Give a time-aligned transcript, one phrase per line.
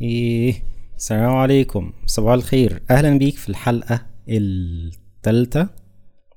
[0.00, 0.54] إيه
[0.96, 1.92] السلام عليكم.
[2.06, 2.82] صباح الخير.
[2.90, 5.68] أهلا بيك في الحلقة التالتة.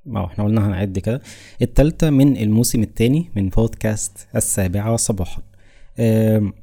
[0.06, 1.20] آه إحنا قلنا هنعد كده.
[1.62, 5.42] التالتة من الموسم التاني من بودكاست السابعة صباحا.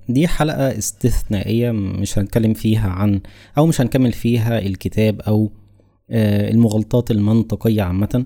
[0.10, 3.21] دي حلقة استثنائية مش هنتكلم فيها عن
[3.57, 5.52] أو مش هنكمل فيها الكتاب أو
[6.09, 8.25] آه، المغالطات المنطقية عامة.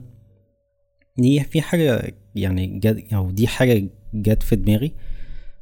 [1.17, 3.83] دي في حاجة يعني جد أو دي حاجة
[4.13, 4.91] جت في دماغي.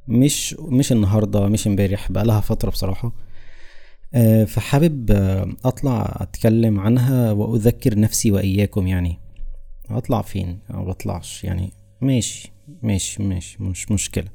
[0.09, 3.11] مش مش النهارده مش امبارح بقالها فترة بصراحة.
[4.13, 9.19] آه، فحابب آه، أطلع أتكلم عنها وأذكر نفسي وإياكم يعني.
[9.89, 11.71] أطلع فين؟ أو بطلعش يعني.
[12.01, 12.51] ماشي
[12.83, 14.27] ماشي ماشي مش مشكلة.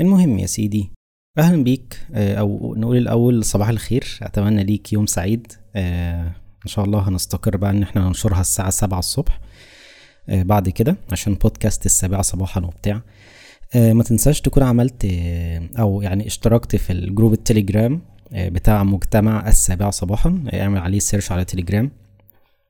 [0.00, 0.90] المهم يا سيدي
[1.38, 2.00] أهلا بيك.
[2.14, 4.18] آه، أو نقول الأول صباح الخير.
[4.22, 5.52] أتمنى ليك يوم سعيد.
[5.76, 9.40] إن شاء الله هنستقر بقى إن إحنا ننشرها الساعة سبعة الصبح.
[10.28, 13.02] بعد كده عشان بودكاست السابعة صباحا وبتاع.
[13.74, 18.00] ما تنساش تكون عملت آه، أو يعني اشتركت في ال group التليجرام
[18.32, 20.44] آه، بتاع مجتمع السابعة صباحا.
[20.50, 21.90] آه، اعمل عليه search على تليجرام.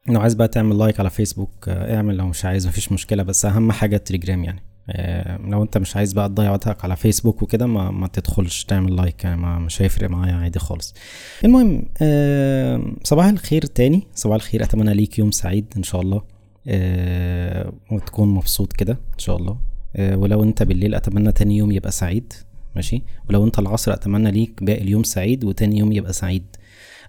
[0.08, 2.16] لو عايز بقى تعمل like على فيسبوك آه، اعمل.
[2.16, 4.62] لو مش عايز مفيش مشكلة بس أهم حاجة التليجرام يعني.
[4.90, 8.96] آه، لو أنت مش عايز بقى تضيع وقتك على فيسبوك وكده ما, ما تدخلش تعمل
[8.96, 10.94] like يعني ما مش هيفرق معايا عادي خالص.
[11.44, 14.06] المهم آه، صباح الخير تاني.
[14.14, 16.22] صباح الخير أتمنى ليك يوم سعيد إن شاء الله.
[16.68, 19.52] آه، وتكون مبسوط كده إن شاء الله.
[19.52, 19.65] آه،
[19.98, 22.32] ولو انت بالليل اتمنى تاني يوم يبقى سعيد
[22.76, 26.44] ماشي؟ ولو انت العصر اتمنى ليك باقي اليوم سعيد وتاني يوم يبقى سعيد.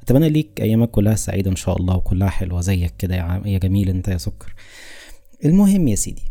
[0.03, 3.89] اتمنى ليك ايامك كلها سعيدة ان شاء الله وكلها حلوة زيك كده يا يا جميل
[3.89, 4.53] انت يا سكر.
[5.45, 6.21] المهم يا سيدي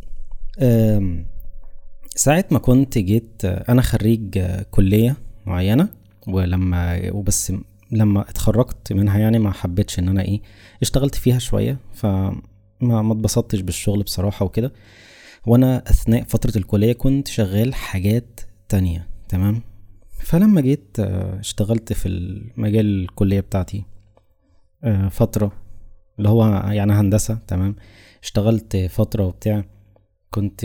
[2.16, 5.88] ساعة ما كنت جيت أنا خريج آه، كلية معينة
[6.26, 7.52] ولما وبس
[7.92, 10.40] لما اتخرجت منها يعني ما حبيتش ان أنا إيه
[10.82, 12.32] اشتغلت فيها شوية فما
[12.80, 14.72] ما اتبسطتش بالشغل بصراحة وكده.
[15.46, 19.62] وأنا أثناء فترة الكلية كنت شغال حاجات تانية تمام؟
[20.18, 23.84] فلما جيت آه، اشتغلت في المجال الكلية بتاعتي
[24.84, 25.52] آه، فترة
[26.18, 27.76] اللي هو يعني هندسة تمام؟
[28.22, 29.64] اشتغلت فترة وبتاع
[30.30, 30.64] كنت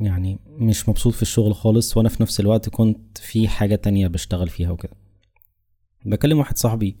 [0.00, 4.48] يعني مش مبسوط في الشغل خالص وأنا في نفس الوقت كنت في حاجة تانية بشتغل
[4.48, 4.92] فيها وكده.
[6.04, 6.96] بكلم واحد صاحبي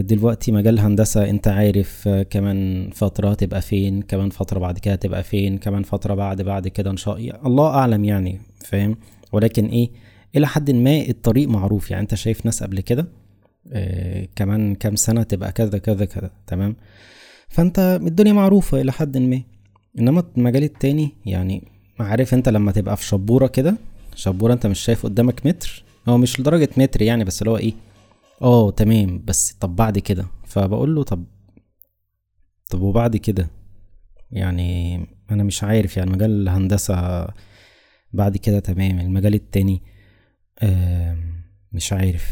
[0.00, 5.22] دلوقتي مجال هندسة انت عارف آه، كمان فترة تبقى فين كمان فترة بعد كده تبقى
[5.22, 8.96] فين كمان فترة بعد بعد كده ان شاء الله أعلم يعني فاهم؟
[9.32, 9.90] ولكن إيه
[10.36, 11.90] إلى حد ما الطريق معروف.
[11.90, 13.06] يعني أنت شايف ناس قبل كده
[13.72, 16.76] آه، كمان كام سنة تبقى كذا كذا كذا تمام؟
[17.48, 19.42] فأنت الدنيا معروفة إلى حد ما.
[19.98, 21.62] إنما المجال التاني يعني
[22.00, 23.76] عارف أنت لما تبقى في شبورة كده
[24.14, 27.74] شبورة أنت مش شايف قدامك متر هو مش لدرجة متر يعني بس اللي هو إيه
[28.42, 29.22] آه تمام.
[29.24, 31.24] بس طب بعد كده؟ فبقول له طب
[32.70, 33.48] طب وبعد كده؟
[34.30, 35.96] يعني أنا مش عارف.
[35.96, 37.26] يعني مجال الهندسة
[38.12, 39.00] بعد كده تمام.
[39.00, 39.82] المجال التاني
[40.62, 41.42] آم،
[41.72, 42.30] مش عارف.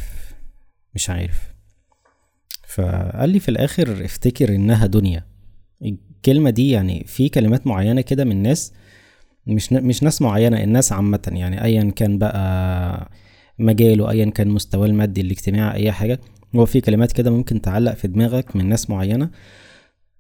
[0.94, 1.54] مش عارف.
[2.69, 5.25] فقال لي في الآخر افتكر إنها دنيا.
[5.82, 8.72] الكلمة دي يعني في كلمات معينة كده من ناس
[9.47, 13.10] مش مش ناس معينة الناس عامة يعني ايا كان بقى
[13.59, 16.20] مجاله ايا كان مستواه المادي الاجتماعي أي حاجة
[16.54, 19.31] هو في كلمات كده ممكن تعلق في دماغك من ناس معينة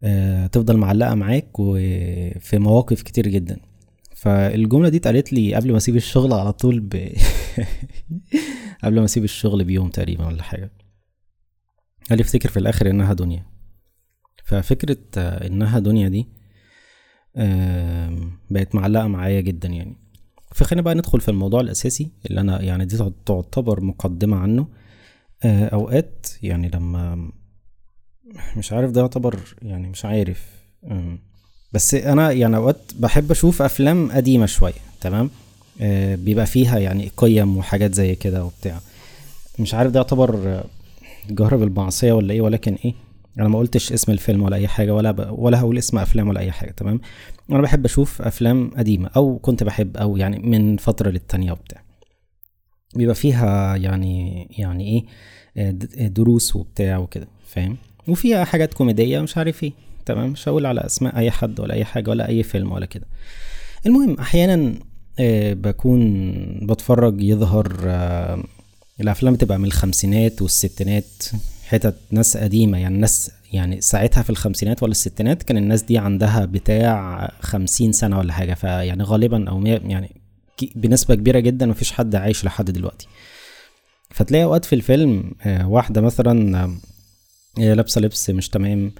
[0.02, 3.60] آه، تفضل معلقة معاك وفي مواقف كتير جدا.
[4.16, 6.96] فالجملة دي اتقالت لي قبل ما أسيب الشغل على طول ب...
[8.84, 10.72] قبل ما أسيب الشغل بيوم تقريبا ولا حاجة.
[12.10, 13.46] قال افتكر في الآخر إنها دنيا.
[14.44, 16.28] ففكرة آه، إنها دنيا دي
[18.50, 20.03] بقت معلقة معايا جدا يعني.
[20.54, 24.66] فخلينا بقى ندخل في الموضوع الأساسي اللي أنا يعني دي تعتبر مقدمة عنه.
[25.44, 27.30] آه، أوقات يعني لما
[28.56, 30.46] مش عارف ده يعتبر يعني مش عارف.
[31.72, 35.30] بس أنا يعني أوقات بحب أشوف أفلام قديمة شوية تمام؟
[35.80, 38.80] آه بيبقى فيها يعني قيم وحاجات زي كده وبتاع.
[39.58, 40.62] مش عارف ده يعتبر
[41.30, 42.94] جهر بالمعصيه ولا إيه ولكن إيه
[43.38, 45.26] أنا ما قلتش اسم الفيلم ولا أي حاجة ولا ب...
[45.38, 47.00] ولا هقول اسم أفلام ولا أي حاجة تمام؟
[47.50, 51.82] أنا بحب أشوف أفلام قديمة أو كنت بحب أو يعني من فترة للتانية وبتاع.
[52.96, 55.04] بيبقى فيها يعني يعني إيه
[55.56, 57.76] آه، د- دروس وبتاع وكده فاهم؟
[58.08, 59.72] وفيها حاجات كوميدية مش عارف إيه
[60.06, 63.06] تمام؟ مش هقول على أسماء أي حد ولا أي حاجة ولا أي فيلم ولا كده.
[63.86, 64.74] المهم أحيانا
[65.18, 66.22] آه، بكون
[66.66, 68.44] بتفرج يظهر آه،
[69.00, 71.24] الأفلام بتبقى من الخمسينات والستينات
[71.64, 76.44] حتت ناس قديمة يعني ناس يعني ساعتها في الخمسينات ولا الستينات كان الناس دي عندها
[76.44, 80.20] بتاع خمسين سنة ولا حاجة فيعني غالبا مية يعني
[80.74, 83.06] بنسبة كبيرة جدا مفيش حد عايش لحد دلوقتي.
[84.10, 86.76] فتلاقي أوقات في الفيلم آه، واحدة مثلا آه،
[87.58, 88.92] هي لابسة لبس مش تمام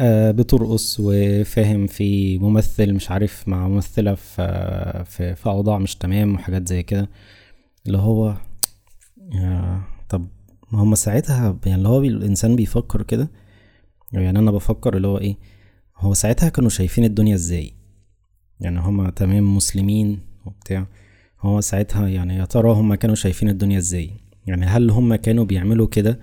[0.00, 6.34] آه، بترقص وفاهم في ممثل مش عارف مع ممثلة في في, في أوضاع مش تمام
[6.34, 7.08] وحاجات زي كده.
[7.86, 8.36] اللي هو
[9.34, 9.80] يا
[10.72, 13.30] طب هم ساعتها يعني اللي هو الإنسان بيفكر كده.
[14.12, 15.36] يعني أنا بفكر اللي هو إيه
[15.96, 17.72] هو ساعتها كانوا شايفين الدنيا إزاي؟
[18.60, 20.86] يعني هما تمام مسلمين وبتاع.
[21.40, 24.10] هو ساعتها يعني يا ترى هما كانوا شايفين الدنيا إزاي؟
[24.46, 26.20] يعني هل هما كانوا بيعملوا كده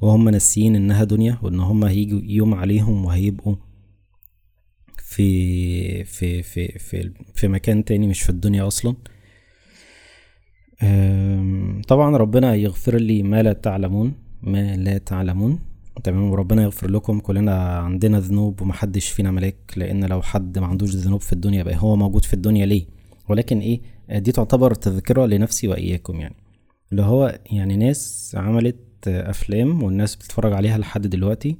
[0.00, 3.56] وهم ناسيين إنها دنيا وإن هما هيجوا يوم عليهم وهيبقوا
[4.98, 8.94] في في في في في مكان تاني مش في الدنيا أصلا؟
[11.88, 15.58] طبعا ربنا يغفر لي ما لا تعلمون ما لا تعلمون.
[16.04, 17.20] تمام؟ وربنا يغفر لكم.
[17.20, 21.76] كلنا عندنا ذنوب ومحدش فينا ملاك لأن لو حد ما عندوش ذنوب في الدنيا يبقى
[21.78, 22.86] هو موجود في الدنيا ليه؟
[23.28, 23.80] ولكن إيه؟
[24.10, 26.34] دي تعتبر تذكرة لنفسي وإياكم يعني.
[26.92, 28.76] اللي هو يعني ناس عملت
[29.08, 31.56] أفلام والناس بتتفرج عليها لحد دلوقتي.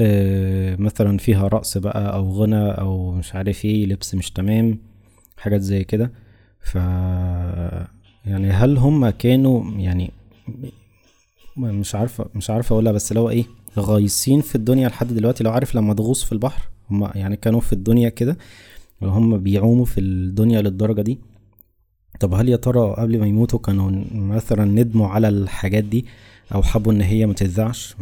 [0.00, 4.78] آه، مثلا فيها رقص بقى أو غنى أو مش عارف إيه لبس مش تمام
[5.36, 6.12] حاجات زي كده.
[6.60, 6.78] ف
[8.26, 10.10] يعني هل هم كانوا يعني
[11.56, 13.44] مش عارفه مش عارفه أقولها بس لو إيه
[13.78, 15.44] غايصين في الدنيا لحد دلوقتي.
[15.44, 18.38] لو عارف لما تغوص في البحر هم يعني كانوا في الدنيا كده
[19.00, 21.18] وهم بيعوموا في الدنيا للدرجة دي.
[22.20, 26.04] طب هل يا ترى قبل ما يموتوا كانوا مثلا ندموا على الحاجات دي
[26.54, 27.34] أو حبوا إن هي ما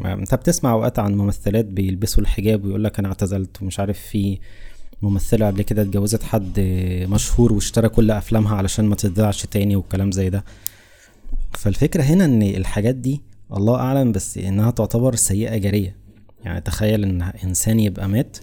[0.05, 4.39] أنت بتسمع أوقات عن ممثلات بيلبسوا الحجاب ويقول لك أنا اعتزلت ومش عارف في
[5.03, 6.61] ممثلة قبل كده اتجوزت حد
[7.09, 10.45] مشهور واشترى كل أفلامها علشان ما تذاعش تاني والكلام زي ده.
[11.53, 13.21] فالفكرة هنا إن الحاجات دي
[13.53, 15.97] الله أعلم بس إنها تعتبر سيئة جارية.
[16.45, 18.37] يعني تخيل إن إنسان يبقى مات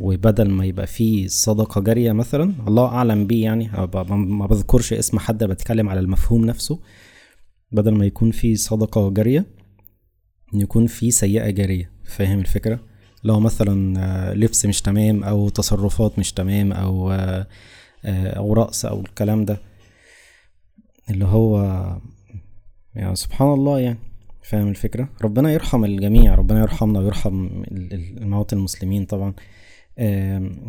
[0.00, 3.70] وبدل ما يبقى فيه صدقة جارية مثلا الله أعلم بيه يعني
[4.10, 6.78] ما بذكرش اسم حد بتكلم على المفهوم نفسه.
[7.72, 9.46] بدل ما يكون في صدقة جارية
[10.54, 11.90] يكون في سيئة جارية.
[12.04, 12.80] فاهم الفكرة؟
[13.24, 17.46] لو مثلا آه، لبس مش تمام أو تصرفات مش تمام أو آه،
[18.06, 19.58] أو رقص أو الكلام ده
[21.10, 21.60] اللي هو
[22.94, 23.98] يعني سبحان الله يعني.
[24.42, 29.34] فاهم الفكرة؟ ربنا يرحم الجميع ربنا يرحمنا ويرحم الموت المسلمين طبعا.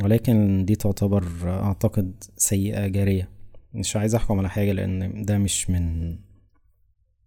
[0.04, 3.30] ولكن دي تعتبر أعتقد سيئة جارية.
[3.74, 6.16] مش عايز أحكم على حاجة لأن ده مش من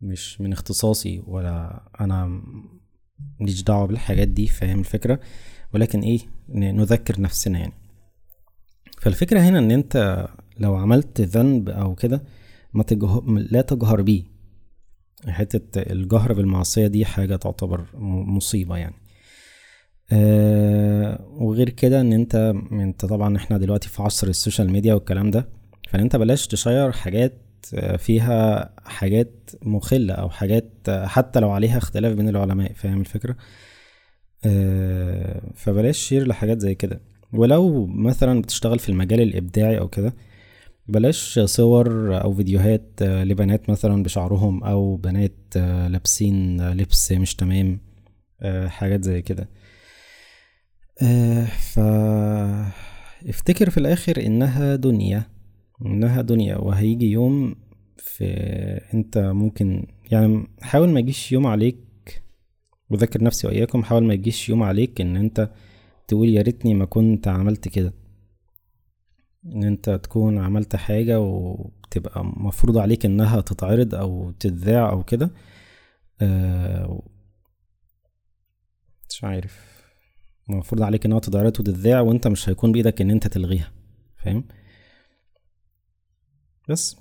[0.00, 2.42] مش من اختصاصي ولا أنا
[3.40, 5.20] مليش دعوة بالحاجات دي فاهم الفكرة؟
[5.74, 7.72] ولكن إيه نذكر نفسنا يعني.
[9.00, 10.26] فالفكرة هنا إن أنت
[10.58, 12.22] لو عملت ذنب أو كده
[12.72, 13.20] ما تجه...
[13.50, 14.22] لا تجهر بيه.
[15.28, 17.86] حتة الجهر بالمعصية دي حاجة تعتبر
[18.26, 18.94] مصيبة يعني.
[20.12, 25.30] أه وغير كده إن أنت أنت طبعا إحنا دلوقتي في عصر ال social media والكلام
[25.30, 25.48] ده
[25.88, 27.32] فانت بلاش تشير حاجات
[27.98, 33.36] فيها حاجات مخلة أو حاجات حتى لو عليها اختلاف بين العلماء فاهم الفكرة؟
[34.44, 37.00] أه فبلاش شير لحاجات زي كده.
[37.32, 40.14] ولو مثلا بتشتغل في المجال الإبداعي أو كده
[40.86, 45.56] بلاش صور أو فيديوهات لبنات مثلا بشعرهم أو بنات
[45.88, 47.80] لابسين لبس مش تمام
[48.42, 49.48] أه حاجات زي كده.
[51.02, 51.78] أه ف
[53.28, 55.37] افتكر في الآخر إنها دنيا.
[55.86, 57.54] إنها دنيا وهيجي يوم
[57.96, 58.24] في
[58.94, 62.22] أنت ممكن يعني حاول ما يجيش يوم عليك
[62.90, 65.50] وذكر نفسي وإياكم حاول ما يجيش يوم عليك إن أنت
[66.08, 67.92] تقول يا ريتني ما كنت عملت كده.
[69.46, 75.30] إن أنت تكون عملت حاجة وتبقى مفروض عليك إنها تتعرض أو تتذاع أو كده.
[76.20, 77.02] آه
[79.08, 79.78] مش عارف.
[80.50, 83.72] المفروض عليك إنها تتعرض وتتذاع وأنت مش هيكون بإيدك إن أنت تلغيها
[84.16, 84.44] فاهم؟
[86.68, 86.96] بس.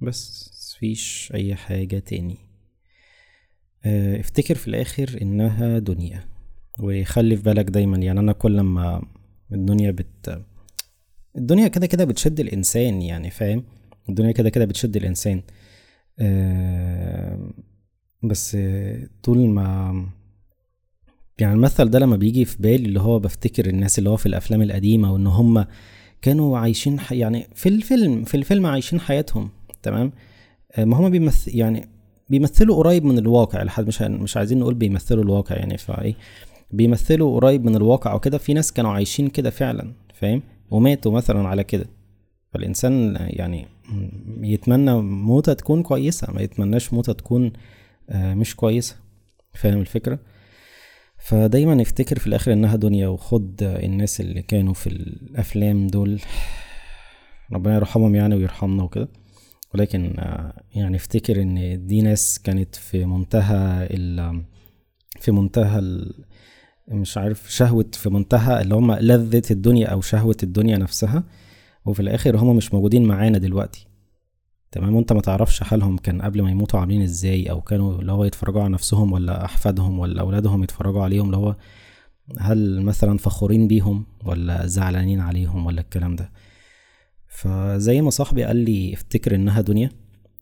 [0.00, 2.36] بس فيش أي حاجة تاني.
[3.84, 6.28] آه، افتكر في الآخر إنها دنيا.
[6.78, 9.02] وخلي في بالك دايما يعني أنا كل ما
[9.52, 10.42] الدنيا بت
[11.36, 13.64] الدنيا كده كده بتشد الإنسان يعني فاهم؟
[14.08, 15.42] الدنيا كده كده بتشد الإنسان.
[16.18, 17.50] آه،
[18.22, 18.56] بس
[19.22, 20.06] طول ما
[21.38, 24.62] يعني المثل ده لما بيجي في بالي اللي هو بفتكر الناس اللي هو في الأفلام
[24.62, 25.64] القديمة وإن هم
[26.22, 27.12] كانوا عايشين ح...
[27.12, 29.50] يعني في الفيلم في الفيلم عايشين حياتهم
[29.82, 30.12] تمام؟
[30.72, 31.88] آه، ما هم بيمثل يعني
[32.28, 36.14] بيمثلوا قريب من الواقع لحد مش مش عايزين نقول بيمثلوا الواقع يعني فايه
[36.70, 38.38] بيمثلوا قريب من الواقع أو كده.
[38.38, 41.86] في ناس كانوا عايشين كده فعلا فاهم؟ وماتوا مثلا على كده.
[42.52, 43.66] فالإنسان يعني
[44.40, 47.52] يتمنى موتة تكون كويسة ما يتمناش موتة تكون
[48.10, 48.96] آه، مش كويسة
[49.54, 50.18] فاهم الفكرة؟
[51.24, 56.20] فدايما افتكر في الآخر إنها دنيا وخد الناس اللي كانوا في الأفلام دول
[57.52, 59.08] ربنا يرحمهم يعني ويرحمنا وكده.
[59.74, 64.42] ولكن آه، يعني افتكر إن دي ناس كانت في منتهى ال
[65.20, 66.14] في منتهى ال
[66.88, 71.24] مش عارف شهوة في منتهى اللي هم لذة الدنيا أو شهوة الدنيا نفسها.
[71.84, 73.86] وفي الآخر هم مش موجودين معانا دلوقتي.
[74.74, 78.24] تمام؟ وانت ما تعرفش حالهم كان قبل ما يموتوا عاملين إزاي أو كانوا اللي هو
[78.24, 81.56] يتفرجوا على نفسهم ولا احفادهم ولا اولادهم يتفرجوا عليهم اللي هو
[82.38, 86.30] هل مثلا فخورين بيهم ولا زعلانين عليهم ولا الكلام ده؟
[87.28, 89.90] فزي ما صاحبي قال لي افتكر انها دنيا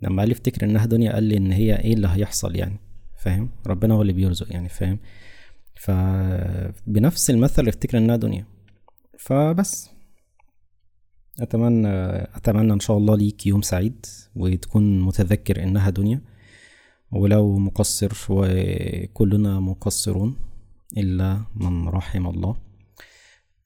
[0.02, 2.76] لما قال لي افتكر انها دنيا قال لي ان هي إيه اللي هيحصل يعني
[3.18, 4.98] فاهم؟ ربنا هو اللي بيرزق يعني فاهم؟
[5.74, 8.44] فبنفس المثل افتكر انها دنيا.
[9.18, 9.90] فبس.
[11.40, 11.88] اتمنى
[12.36, 16.20] أتمنى إن شاء الله ليك يوم سعيد وتكون متذكر إنها دنيا.
[17.12, 20.36] ولو مقصر وكلنا مقصرون
[20.96, 22.56] إلا من رحم الله.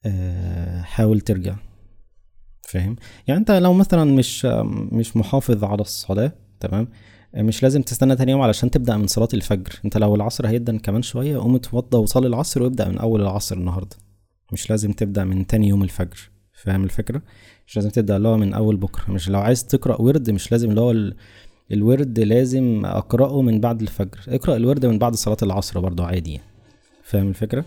[0.05, 1.55] آه، حاول ترجع.
[2.61, 2.95] فاهم؟
[3.27, 4.45] يعني أنت لو مثلا مش
[4.91, 6.87] مش محافظ على الصلاة تمام؟
[7.35, 9.79] مش لازم تستنى تاني يوم علشان تبدأ من صلاة الفجر.
[9.85, 13.95] أنت لو العصر هيدن كمان شوية قوم اتوضى وصلي العصر وابدأ من أول العصر النهارده.
[14.53, 16.29] مش لازم تبدأ من تاني يوم الفجر.
[16.57, 17.21] فاهم الفكرة؟
[17.67, 19.11] مش لازم تبدأ اللي هو من أول بكرة.
[19.11, 21.15] مش لو عايز تقرأ ورد مش لازم اللي هو ال...
[21.71, 24.19] الورد لازم أقرأه من بعد الفجر.
[24.27, 26.47] اقرأ الورد من بعد صلاة العصر برضو عادي يعني.
[27.03, 27.65] فاهم الفكرة؟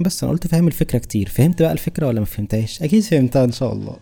[0.00, 1.28] بس أنا قلت فاهم الفكرة كتير.
[1.28, 3.96] فهمت بقى الفكرة ولا ما فهمتهاش؟ أكيد فهمتها إن شاء الله.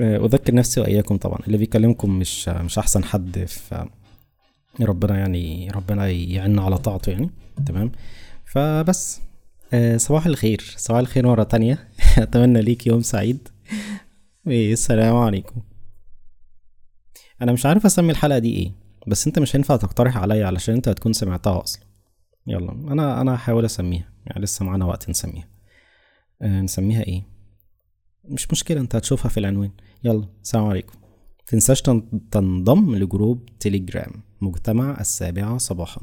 [0.00, 1.38] أذكر نفسي وإياكم طبعا.
[1.46, 3.86] اللي بيكلمكم مش مش أحسن حد في
[4.80, 7.30] ربنا يعني ربنا يعيننا على طاعته يعني.
[7.66, 7.92] تمام؟
[8.44, 9.20] فبس.
[9.74, 10.74] آه، صباح الخير.
[10.76, 11.88] صباح الخير مرة تانية.
[12.18, 13.48] أتمنى ليك يوم سعيد.
[14.46, 15.62] والسلام عليكم.
[17.42, 18.72] أنا مش عارف أسمي الحلقة دي إيه
[19.06, 21.82] بس أنت مش هينفع تقترح عليا علشان أنت هتكون سمعتها أصلا.
[22.46, 24.12] يلا أنا أنا هحاول أسميها.
[24.26, 25.48] يعني لسه معانا وقت نسميها.
[26.42, 27.22] أه نسميها إيه؟
[28.24, 29.70] مش مشكلة أنت هتشوفها في العنوان.
[30.04, 30.98] يلا السلام عليكم.
[31.46, 31.82] تنساش
[32.30, 36.00] تنضم لجروب تليجرام مجتمع السابعة صباحا.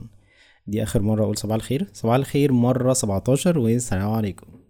[0.67, 1.87] دي آخر مرة أقول صباح الخير.
[1.93, 4.60] صباح الخير مرة 17 والسلام عليكم.